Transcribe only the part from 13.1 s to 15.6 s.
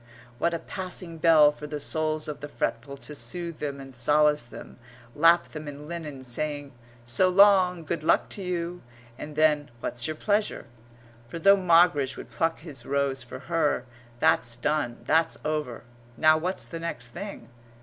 for her, that's done, that's